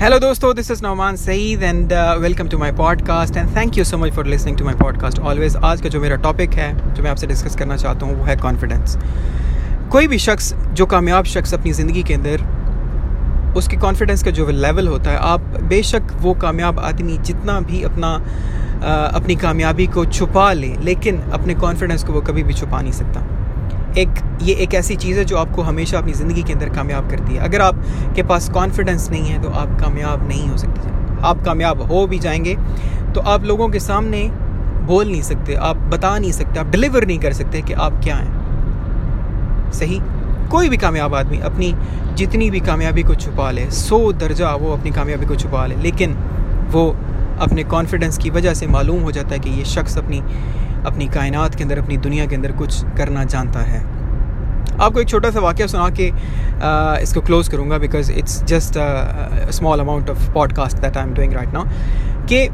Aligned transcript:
Hello, 0.00 0.20
दोस्तों 0.20 0.54
this 0.54 0.70
is 0.70 0.82
Nauman 0.82 1.16
Saeed 1.16 1.62
and 1.62 1.92
welcome 2.20 2.48
to 2.48 2.58
my 2.58 2.72
podcast 2.72 3.36
and 3.36 3.54
thank 3.56 3.78
you 3.78 3.84
so 3.84 3.98
much 3.98 4.12
for 4.12 4.26
listening 4.26 4.56
to 4.58 4.64
my 4.64 4.74
podcast 4.74 5.18
always 5.18 5.56
आज 5.56 5.80
का 5.80 5.88
जो 5.88 6.00
मेरा 6.00 6.16
topic 6.16 6.54
है 6.54 6.94
जो 6.94 7.02
मैं 7.02 7.10
आपसे 7.10 7.26
डिस्कस 7.26 7.56
करना 7.56 7.76
चाहता 7.76 8.06
हूँ 8.06 8.16
वो 8.16 8.24
है 8.24 8.36
कॉन्फिडेंस 8.36 8.96
कोई 9.92 10.06
भी 10.06 10.18
शख्स 10.18 10.52
जो 10.72 10.86
कामयाब 10.86 11.24
शख्स 11.24 11.54
अपनी 11.54 11.72
ज़िंदगी 11.72 12.02
के 12.02 12.14
अंदर 12.14 12.44
उसके 13.56 13.76
कॉन्फिडेंस 13.76 14.24
का 14.24 14.30
जो 14.30 14.46
लेवल 14.46 14.88
होता 14.88 15.10
है 15.10 15.16
आप 15.16 15.40
बेशक 15.68 16.12
वो 16.20 16.34
कामयाब 16.34 16.80
आदमी 16.80 17.18
जितना 17.20 17.60
भी 17.60 17.82
अपना 17.82 18.14
uh, 18.18 19.14
अपनी 19.14 19.36
कामयाबी 19.36 19.86
को 19.86 20.04
छुपा 20.04 20.52
लें 20.52 20.76
लेकिन 20.82 21.22
अपने 21.30 21.54
कॉन्फिडेंस 21.54 22.04
को 22.04 22.12
वो 22.12 22.20
कभी 22.20 22.42
भी 22.42 22.54
छुपा 22.54 22.80
नहीं 22.80 22.92
सकता। 22.92 23.26
एक, 23.98 24.08
ये 24.42 24.54
एक 24.54 24.74
ऐसी 24.74 24.96
चीज़ 24.96 25.18
है 25.18 25.24
जो 25.24 25.36
आपको 25.36 25.62
हमेशा 25.62 25.98
अपनी 25.98 26.12
ज़िंदगी 26.12 26.42
के 26.42 26.52
अंदर 26.52 26.68
कामयाब 26.68 27.08
करती 27.10 27.34
है। 27.34 27.44
अगर 27.44 27.60
आपके 27.60 28.22
पास 28.22 28.48
कॉन्फिडेंस 28.50 29.08
नहीं 29.10 29.24
है 29.24 29.42
तो 29.42 29.50
आप 29.50 29.78
कामयाब 29.80 30.26
नहीं 30.28 30.48
हो 30.48 30.56
सकते। 30.56 30.94
आप 31.22 31.44
कामयाब 31.44 31.82
हो 31.82 32.06
भी 32.06 32.18
जाएँगे 32.18 32.54
तो 33.14 33.20
आप 33.26 33.44
लोगों 33.44 33.68
के 33.68 33.80
सामने 33.80 34.22
बोल 34.86 35.06
नहीं 35.06 35.22
सकते, 35.22 35.54
आप 35.54 35.76
बता 35.92 36.18
नहीं 36.18 36.32
सकते, 36.32 36.60
आप 36.60 36.66
डिलीवर 36.66 37.06
नहीं 37.06 37.18
कर 37.18 37.32
सकते 37.32 37.62
कि 37.62 37.72
आप 37.74 38.00
क्या 38.04 38.16
हैं। 38.16 39.72
सही? 39.72 40.00
कोई 40.50 40.68
भी 40.68 40.76
कामयाब 40.76 41.14
आदमी 41.14 41.38
अपनी 41.40 41.74
जितनी 42.14 42.50
भी 42.50 42.60
कामयाबी 42.60 43.02
को 43.02 43.14
छुपा 43.14 43.50
ले, 43.50 43.70
सौ 43.70 44.12
दर्जा 44.14 44.50
वो 44.54 44.72
अपनी 44.72 44.90
कामयाबी 44.90 45.26
को 45.26 45.36
छुपा 45.36 45.66
ले, 45.66 45.76
लेकिन 45.76 46.12
वो 46.70 46.84
अपने 47.40 47.64
कॉन्फिडेंस 47.64 48.18
की 48.18 48.30
वजह 48.30 48.54
से 48.54 48.66
मालूम 48.66 49.02
हो 49.02 49.12
जाता 49.12 49.28
है 49.28 49.38
कि 49.38 49.50
ये 49.50 49.64
शख्स 49.64 49.98
अपनी 49.98 50.18
अपनी 50.86 51.06
कायनात 51.06 51.54
के 51.54 51.62
अंदर 51.62 51.78
अपनी 51.78 51.96
दुनिया 51.96 52.26
के 52.26 52.34
अंदर 52.36 52.52
कुछ 52.52 52.82
करना 52.96 53.24
जानता 53.24 53.60
है। 53.60 53.80
आपको 54.80 55.00
एक 55.00 55.08
छोटा 55.08 55.30
सा 55.30 55.40
वाक्य 55.40 55.68
सुना 55.68 55.88
के 55.90 56.10
uh, 56.10 57.02
इसको 57.02 57.20
क्लोज़ 57.20 57.50
करूँगा 57.50 57.78
because 57.78 58.12
it's 58.12 58.42
just 58.44 58.74
small 59.50 59.80
amount 59.80 60.10
of 60.10 60.30
podcast 60.32 60.76
that 60.76 60.96
I 60.96 61.04
am 61.04 61.14
doing 61.14 61.32
right 61.32 61.52
now 61.52 61.64
कि 62.26 62.48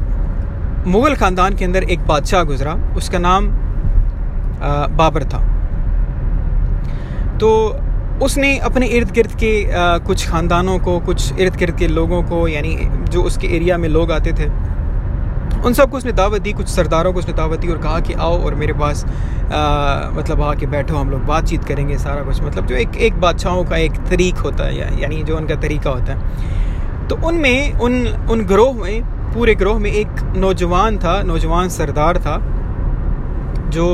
मुग़ल 0.89 1.15
ख़ानदान 1.15 1.55
के 1.55 1.65
अंदर 1.65 1.83
एक 1.83 2.07
बादशाह 2.07 2.43
गुज़रा 2.43 2.73
उसका 2.97 3.19
नाम 3.19 3.47
uh, 3.47 4.89
बाबर 4.97 5.23
था। 5.23 5.41
तो 7.37 7.49
उसने 8.21 8.57
अपने 8.57 8.87
इर्द 8.87 9.11
गिर्द 9.11 9.31
के 9.35 9.53
uh, 9.63 10.05
कुछ 10.07 10.27
ख़ानदानों 10.29 10.77
को 10.79 10.99
कुछ 10.99 11.39
इर्द 11.39 11.55
गिर्द 11.55 11.77
के 11.77 11.87
लोगों 11.87 12.21
को 12.23 12.47
यानी 12.47 12.75
जो 13.09 13.23
उसके 13.23 13.47
एरिया 13.47 13.77
में 13.77 13.89
लोग 13.89 14.11
आते 14.11 14.31
थे 14.31 14.72
उन 15.65 15.73
सबको 15.73 15.97
उसने 15.97 16.11
दावत 16.11 16.41
दी 16.41 16.53
कुछ 16.53 16.67
सरदारों 16.67 17.13
को 17.13 17.19
उसने 17.19 17.33
दावत 17.33 17.59
दी 17.59 17.67
और 17.67 17.77
कहा 17.77 17.99
कि 17.99 18.13
आओ 18.13 18.37
और 18.45 18.55
मेरे 18.55 18.73
पास 18.73 19.03
आ, 19.05 20.09
मतलब 20.11 20.41
आके 20.41 20.65
बैठो 20.67 20.95
हम 20.95 21.09
लोग 21.09 21.25
बातचीत 21.25 21.63
करेंगे 21.63 21.97
सारा 21.97 22.23
कुछ। 22.23 22.41
मतलब 22.41 22.65
जो 22.65 22.75
एक 22.75 22.95
एक 22.97 23.19
बादशाहों 23.21 23.63
का 23.65 23.77
एक 23.77 23.97
तरीक 24.09 24.37
होता 24.37 24.63
है 24.63 24.77
या, 24.77 24.87
यानी 24.99 25.23
जो 25.23 25.37
उनका 25.37 25.55
तरीका 25.55 25.89
होता 25.89 26.13
है। 26.13 27.07
तो 27.07 27.15
उनमें 27.27 27.79
उन 27.79 28.07
उन 28.31 28.45
ग्रोह 28.45 28.73
में 28.75 29.03
पूरे 29.33 29.55
ग्रोह 29.55 29.79
में 29.79 29.91
एक 29.91 30.23
नौजवान 30.37 30.97
था 30.99 31.21
नौजवान 31.23 31.69
सरदार 31.69 32.17
था 32.17 32.37
जो 33.69 33.87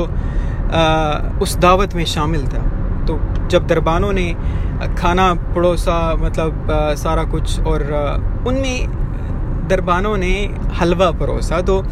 आ, 0.72 1.38
उस 1.42 1.56
दावत 1.56 1.94
में 1.94 2.04
शामिल 2.04 2.46
था। 2.46 2.62
तो 3.06 3.18
जब 3.48 3.66
दरबानों 3.66 4.12
ने 4.12 4.32
खाना 4.98 5.32
पड़ोसा 5.54 5.98
मतलब 6.16 6.70
आ, 6.70 6.94
सारा 6.94 7.24
कुछ 7.24 7.60
और 7.60 7.82
उनमें 8.46 8.99
दरबानों 9.70 10.16
ने 10.18 10.34
हलवा 10.80 11.10
परोसा। 11.20 11.60
तो 11.62 11.82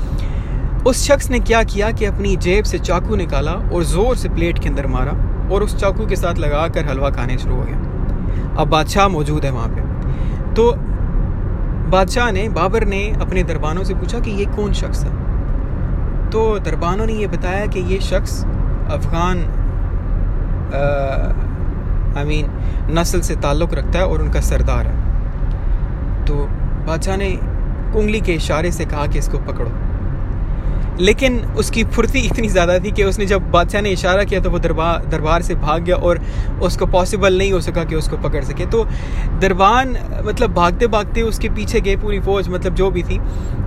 उस 0.87 1.07
शख्स 1.07 1.31
ने 1.31 1.39
क्या 1.43 1.63
किया 1.65 1.91
कि 1.93 2.05
अपनी 2.05 2.37
जेब 2.39 2.65
से 2.65 2.79
चाकू 2.81 3.17
निकाला 3.17 3.53
और 3.53 3.85
ज़ोर 3.87 4.17
से 4.17 4.29
प्लेट 4.31 4.59
के 4.59 4.69
अंदर 4.69 4.87
मारा 4.89 5.13
और 5.53 5.63
उस 5.63 5.77
चाकू 5.77 6.07
के 6.07 6.17
साथ 6.17 6.39
लगा 6.39 6.67
कर 6.69 6.89
हलवा 6.89 7.11
खाने 7.11 7.39
शुरू 7.39 7.55
हो 7.55 7.63
गया। 7.63 8.57
अब 8.59 8.69
बादशाह 8.69 9.09
मौजूद 9.09 9.45
है 9.45 9.51
वहाँ 9.51 9.69
पे। 9.69 10.55
तो 10.55 10.73
बादशाह 11.91 12.31
ने, 12.31 12.49
बाबर 12.51 12.85
ने 12.87 13.03
अपने 13.21 13.43
दरबानों 13.45 13.85
से 13.85 13.95
पूछा 13.95 14.19
कि 14.21 14.31
ये 14.31 14.45
कौन 14.57 14.73
शख्स 14.75 15.03
है? 15.05 15.11
तो 16.31 16.59
दरबानों 16.61 17.07
ने 17.07 17.13
ये 17.13 17.27
बताया 17.27 17.67
कि 17.67 17.81
ये 17.93 18.01
शख्स 18.03 18.43
अफ़गान 18.93 19.39
आई 22.19 22.25
मीन 22.25 22.51
नस्ल 22.91 23.21
से 23.21 23.37
ताल्लुक़ 23.39 23.75
रखता 23.75 23.99
है 23.99 24.07
और 24.07 24.23
उनका 24.23 24.41
सरदार 24.43 24.87
है। 24.87 26.25
तो 26.27 26.35
बादशाह 26.87 27.17
ने 27.17 27.31
उंगली 27.91 28.21
के 28.21 28.33
इशारे 28.33 28.73
से 28.73 28.85
कहा 28.85 29.07
कि 29.07 29.19
इसको 29.19 29.39
पकड़ो। 29.39 29.71
लेकिन 31.01 31.39
उसकी 31.59 31.83
फुर्ती 31.85 32.19
इतनी 32.19 32.49
ज़्यादा 32.49 32.79
थी 32.79 32.91
कि 32.93 33.05
उसने 33.05 33.27
जब 33.27 33.51
बादशाह 33.51 33.83
ने 33.83 33.91
इशारा 33.91 34.23
किया 34.25 34.41
तो 34.41 34.51
वो 34.51 34.59
दरबार 34.59 35.05
दरबार 35.07 35.43
से 35.43 35.55
भाग 35.55 35.83
गया 35.83 35.97
और 35.97 36.21
उसको 36.63 36.87
पॉसिबल 36.87 37.39
नहीं 37.39 37.53
हो 37.53 37.61
सका 37.61 37.85
कि 37.85 37.95
उसको 37.95 38.17
पकड़ 38.17 38.43
सके। 38.45 38.67
तो 38.67 38.85
दरबान 39.41 39.97
मतलब 40.25 40.55
भागते 40.55 40.87
भागते 40.87 41.23
उसके 41.23 41.49
पीछे 41.49 41.81
गए 41.81 41.97
पूरी 41.97 42.19
फौज 42.21 42.49
मतलब 42.49 42.75
जो 42.75 42.91
भी 42.91 43.03
थी, 43.03 43.21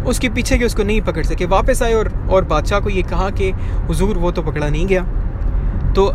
उसके 0.05 0.29
पीछे 0.29 0.57
गए, 0.57 0.65
उसको 0.65 0.83
नहीं 0.83 1.01
पकड़ 1.01 1.23
सके। 1.23 1.45
वापस 1.45 1.83
आए 1.83 1.93
और 1.93 2.11
और 2.31 2.45
बादशाह 2.45 2.79
को 2.79 2.89
ये 2.89 3.01
कहा 3.03 3.29
कि, 3.29 3.49
हुजूर, 3.87 4.17
वो 4.17 4.31
तो 4.31 4.41
पकड़ा 4.41 4.69
नहीं 4.69 4.85
गया। 4.87 5.03
तो 5.93 6.09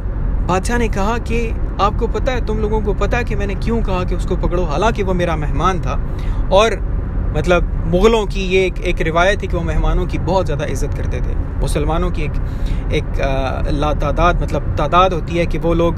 बादशाह 0.48 0.78
ने 0.78 0.88
कहा 0.88 1.16
कि, 1.20 1.46
आपको 1.80 2.06
पता 2.08 2.32
है, 2.32 2.44
तुम 2.46 2.58
लोगों 2.58 2.80
को 2.80 2.94
पता 2.94 3.18
है 3.18 3.24
कि 3.24 3.34
मैंने 3.34 3.54
क्यों 3.54 3.80
कहा 3.82 4.02
कि 4.04 4.14
उसको 4.14 4.36
पकड़ो? 4.36 4.64
हालाँकि 4.64 5.02
वो 5.02 5.14
मेरा 5.14 5.36
मेहमान 5.36 5.80
था 5.80 5.94
और 6.52 6.74
मतलब 7.36 7.72
मुग़लों 7.86 8.26
की 8.26 8.40
ये 8.40 8.64
एक 8.66 8.78
एक 8.80 9.00
रिवायत 9.00 9.42
थी 9.42 9.46
कि 9.46 9.56
वो 9.56 9.62
मेहमानों 9.62 10.06
की 10.06 10.18
बहुत 10.18 10.46
ज़्यादा 10.46 10.64
इज़्ज़त 10.64 10.94
करते 10.94 11.20
थे। 11.20 11.34
मुसलमानों 11.60 12.10
की 12.10 12.22
एक 12.22 12.32
एक 12.92 13.70
ला 13.72 13.92
तादाद 13.94 14.42
मतलब 14.42 14.74
तादाद 14.76 15.12
होती 15.12 15.36
है 15.36 15.46
कि 15.46 15.58
वो 15.58 15.74
लोग 15.74 15.96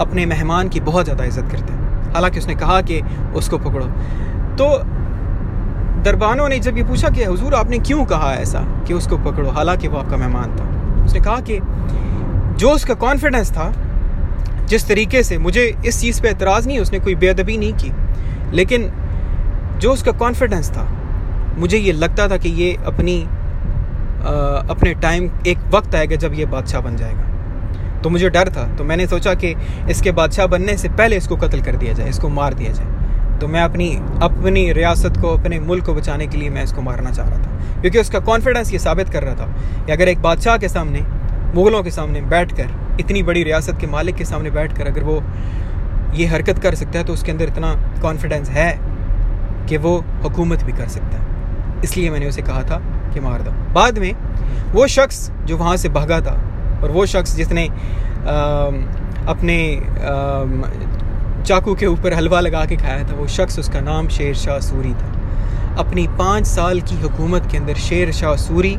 अपने 0.00 0.26
मेहमान 0.26 0.68
की 0.68 0.80
बहुत 0.80 1.04
ज़्यादा 1.04 1.24
इज़्ज़त 1.24 1.50
करते 1.52 1.72
हैं। 1.72 2.12
हालाँकि 2.12 2.38
उसने 2.38 2.54
कहा 2.54 2.80
कि 2.82 3.00
उसको 3.36 3.58
पकड़ो। 3.58 3.86
तो 4.56 4.66
दरबानों 6.02 6.48
ने 6.48 6.58
जब 6.58 6.76
ये 6.76 6.84
पूछा 6.84 7.08
कि, 7.08 7.24
हुजूर, 7.24 7.54
आपने 7.54 7.78
क्यों 7.78 8.04
कहा 8.04 8.32
ऐसा 8.34 8.58
कि 8.88 8.94
उसको 8.94 9.18
पकड़ो? 9.18 9.50
हालाँकि 9.50 9.88
वो 9.88 9.98
आपका 9.98 10.16
मेहमान 10.16 10.56
था। 10.56 11.04
उसने 11.04 11.20
कहा 11.20 11.40
कि, 11.40 11.58
जो 12.58 12.70
उसका 12.70 12.94
कॉन्फिडेंस 12.94 13.50
था, 13.52 13.72
जिस 14.66 14.88
तरीके 14.88 15.22
से 15.22 15.38
मुझे 15.38 15.64
इस 15.86 16.00
चीज़ 16.00 16.22
पे 16.22 16.28
एतराज़ 16.28 16.68
नहीं, 16.68 16.78
उसने 16.78 17.00
कोई 17.00 17.14
बेअदबी 17.14 17.56
नहीं 17.56 17.72
की। 17.72 17.92
लेकिन 18.56 18.90
जो 19.78 19.92
उसका 19.92 20.12
कॉन्फिडेंस 20.12 20.70
था 20.70 20.84
मुझे 21.58 21.78
ये 21.78 21.92
लगता 21.92 22.28
था 22.28 22.36
कि 22.36 22.48
ये 22.48 22.74
अपनी 22.86 23.22
आ, 23.22 24.30
अपने 24.70 24.94
टाइम 24.94 25.30
एक 25.46 25.58
वक्त 25.74 25.94
आएगा 25.94 26.16
जब 26.16 26.34
ये 26.34 26.46
बादशाह 26.46 26.80
बन 26.80 26.96
जाएगा। 26.96 28.00
तो 28.02 28.10
मुझे 28.10 28.28
डर 28.30 28.48
था। 28.48 28.64
तो 28.76 28.84
मैंने 28.84 29.06
सोचा 29.06 29.34
कि 29.34 29.54
इसके 29.90 30.12
बादशाह 30.12 30.46
बनने 30.46 30.76
से 30.76 30.88
पहले 30.88 31.16
इसको 31.16 31.36
कत्ल 31.36 31.60
कर 31.60 31.76
दिया 31.76 31.92
जाए 31.92 32.08
इसको 32.08 32.28
मार 32.28 32.54
दिया 32.54 32.72
जाए। 32.72 33.38
तो 33.38 33.48
मैं 33.48 33.60
अपनी 33.60 33.88
अपनी 34.22 34.72
रियासत 34.72 35.16
को 35.22 35.28
अपने 35.28 35.58
मुल्क 35.60 35.84
को 35.86 35.94
बचाने 35.94 36.26
के 36.26 36.38
लिए 36.38 36.50
मैं 36.50 36.62
इसको 36.64 36.82
मारना 36.82 37.10
चाह 37.10 37.28
रहा 37.28 37.38
था। 37.38 37.80
क्योंकि 37.80 37.98
उसका 37.98 38.20
कॉन्फिडेंस 38.20 38.72
ये 38.72 38.78
साबित 38.78 39.08
कर 39.08 39.22
रहा 39.22 39.34
था 39.34 39.46
कि 39.86 39.92
अगर 39.92 40.08
एक 40.08 40.22
बादशाह 40.22 40.56
के 40.58 40.68
सामने 40.68 41.00
मुग़लों 41.54 41.82
के 41.82 41.90
सामने 41.90 42.20
बैठ 42.20 42.52
कर 42.52 42.96
इतनी 43.00 43.22
बड़ी 43.22 43.42
रियासत 43.42 43.78
के 43.80 43.86
मालिक 43.86 44.14
के 44.14 44.24
सामने 44.24 44.50
बैठ 44.50 44.76
कर 44.78 44.86
अगर 44.86 45.04
वो 45.04 45.22
ये 46.14 46.26
हरकत 46.26 46.58
कर 46.58 46.74
सकता 46.74 46.98
है 46.98 47.04
तो 47.04 47.12
उसके 47.12 47.32
अंदर 47.32 47.48
इतना 47.48 47.74
कॉन्फिडेंस 48.02 48.50
है 48.50 48.70
कि 49.68 49.76
वो 49.76 49.96
हुकूमत 50.22 50.62
भी 50.62 50.72
कर 50.72 50.88
सकता 50.88 51.18
है। 51.18 51.82
इसलिए 51.84 52.10
मैंने 52.10 52.26
उसे 52.26 52.42
कहा 52.42 52.62
था 52.62 52.76
कि 53.14 53.20
मार 53.20 53.42
दो। 53.42 53.50
बाद 53.72 53.98
में 53.98 54.12
वो 54.72 54.86
शख्स 54.86 55.30
जो 55.44 55.56
वहाँ 55.56 55.76
से 55.76 55.88
भागा 55.88 56.20
था 56.20 56.34
और 56.82 56.90
वो 56.90 57.06
शख्स 57.06 57.36
जिसने 57.36 57.68
आ, 57.68 57.74
अपने 59.26 59.56
आ, 59.76 61.42
चाकू 61.42 61.74
के 61.74 61.86
ऊपर 61.86 62.14
हलवा 62.14 62.40
लगा 62.40 62.64
के 62.64 62.76
खाया 62.76 63.08
था 63.08 63.14
वो 63.14 63.26
शख्स 63.28 63.58
उसका 63.58 63.80
नाम 63.80 64.08
शेर 64.08 64.34
शाह 64.34 64.58
सूरी 64.60 64.92
था। 64.92 65.12
अपनी 65.78 66.06
पाँच 66.08 66.46
साल 66.46 66.80
की 66.80 67.00
हुकूमत 67.00 67.48
के 67.50 67.56
अंदर 67.56 67.74
शेर 67.74 68.12
शाह 68.12 68.34
सूरी 68.36 68.76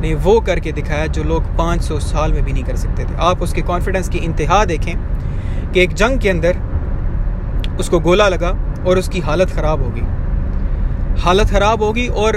ने 0.00 0.14
वो 0.14 0.40
करके 0.40 0.72
दिखाया 0.72 1.06
जो 1.06 1.22
लोग 1.24 1.44
500 1.56 1.98
साल 2.00 2.32
में 2.32 2.44
भी 2.44 2.52
नहीं 2.52 2.64
कर 2.64 2.76
सकते 2.76 3.04
थे। 3.04 3.14
आप 3.18 3.42
उसके 3.42 3.62
कॉन्फिडेंस 3.62 4.08
की 4.08 4.18
इंतहा 4.18 4.64
देखें 4.64 4.94
कि 5.72 5.80
एक 5.80 5.94
जंग 5.94 6.20
के 6.20 6.28
अंदर 6.28 6.58
उसको 7.80 8.00
गोला 8.00 8.28
लगा 8.28 8.50
और 8.86 8.98
उसकी 8.98 9.20
हालत 9.20 9.50
ख़राब 9.50 9.82
होगी। 9.82 11.20
हालत 11.22 11.50
ख़राब 11.50 11.82
होगी 11.82 12.08
और 12.08 12.36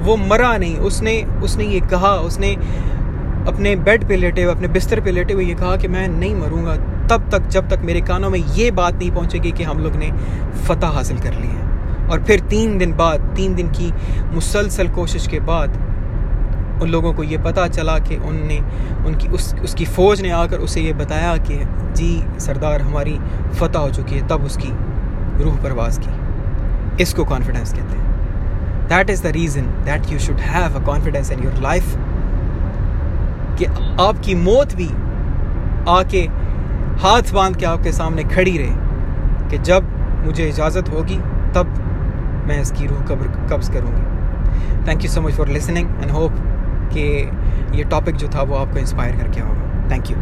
वो 0.00 0.16
मरा 0.16 0.56
नहीं। 0.56 0.76
उसने 0.76 1.22
उसने 1.42 1.64
ये 1.64 1.80
कहा, 1.80 2.08
उसने 2.08 2.54
अपने 3.48 3.74
बेड 3.76 4.08
पे 4.08 4.16
लेटे 4.16 4.42
हुए, 4.42 4.54
अपने 4.54 4.68
बिस्तर 4.68 5.00
पे 5.00 5.10
लेटे 5.10 5.34
हुए 5.34 5.44
ये 5.44 5.54
कहा 5.54 5.76
कि 5.76 5.88
मैं 5.88 6.08
नहीं 6.08 6.34
मरूँगा 6.34 6.76
तब 7.06 7.28
तक, 7.30 7.46
जब 7.48 7.68
तक 7.68 7.80
मेरे 7.84 8.00
कानों 8.00 8.30
में 8.30 8.38
ये 8.38 8.70
बात 8.70 8.94
नहीं 8.94 9.10
पहुंचेगी 9.10 9.52
कि 9.52 9.62
हम 9.62 9.78
लोग 9.78 9.96
ने 9.96 10.10
फतह 10.66 10.86
हासिल 10.86 11.18
कर 11.18 11.34
ली 11.34 11.46
है। 11.46 12.08
और 12.08 12.22
फिर 12.22 12.40
तीन 12.40 12.78
दिन 12.78 12.92
बाद, 12.92 13.20
तीन 13.36 13.54
दिन 13.54 13.68
की 13.70 13.92
मुसलसल 14.34 14.88
कोशिश 14.88 15.26
के 15.26 15.40
बाद 15.40 15.78
उन 16.82 16.88
लोगों 16.88 17.12
को 17.12 17.22
ये 17.22 17.38
पता 17.38 17.66
चला 17.68 17.98
कि 17.98 18.16
उनने, 18.16 18.58
उनकी 19.06 19.28
उस, 19.28 19.54
उसकी 19.54 19.84
फ़ौज 19.84 20.20
ने 20.20 20.30
आकर 20.30 20.58
उसे 20.58 20.80
ये 20.80 20.92
बताया 20.92 21.36
कि, 21.36 21.58
जी, 21.96 22.40
सरदार, 22.40 22.82
हमारी 22.82 23.18
फतह 23.60 23.78
हो 23.78 23.90
चुकी 23.90 24.14
है। 24.14 24.28
तब 24.28 24.44
उसकी 24.44 24.68
रूह 25.42 25.56
परवाज 25.62 25.98
की। 25.98 27.02
इसको 27.02 27.24
कॉन्फिडेंस 27.24 27.72
कहते 27.72 27.96
हैं। 27.96 28.88
That 28.88 29.10
is 29.10 29.22
the 29.22 29.32
reason 29.32 29.66
that 29.84 30.10
you 30.12 30.18
should 30.18 30.40
have 30.48 30.80
a 30.80 30.84
confidence 30.86 31.30
in 31.32 31.44
your 31.44 31.60
life 31.62 31.94
कि 33.58 33.64
आपकी 34.00 34.34
मौत 34.34 34.74
भी 34.74 34.88
आके 35.90 36.22
हाथ 37.02 37.32
बाँध 37.34 37.56
के 37.56 37.66
आपके 37.66 37.92
सामने 37.92 38.24
खड़ी 38.24 38.56
रहे 38.58 39.48
कि 39.50 39.58
जब 39.58 39.86
मुझे 40.26 40.48
इजाज़त 40.48 40.88
होगी, 40.88 41.16
तब 41.54 41.66
मैं 42.48 42.60
इसकी 42.62 42.86
रूह 42.86 43.00
कब्र, 43.00 43.28
कब्ज़ 43.50 43.70
करूँगी। 43.72 44.88
Thank 44.88 45.04
you 45.04 45.10
so 45.10 45.20
much 45.20 45.32
for 45.32 45.48
listening 45.48 45.88
and 46.02 46.10
hope 46.10 46.32
कि 46.92 47.02
ये 47.78 47.84
टॉपिक 47.84 48.16
जो 48.16 48.28
था 48.28 48.42
वो 48.42 48.56
आपको 48.56 48.78
इंस्पायर 48.78 49.16
करके 49.16 49.40
होगा। 49.40 49.90
Thank 49.90 50.10
you 50.10 50.16